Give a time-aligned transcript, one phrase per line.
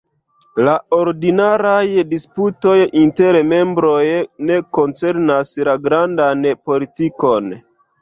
[0.67, 1.83] La ordinaraj
[2.15, 4.01] disputoj inter membroj
[4.51, 7.59] ne koncernas la grandan politikon.